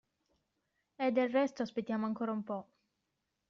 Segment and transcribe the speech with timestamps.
[0.97, 2.67] E del resto aspettiamo ancora un po'.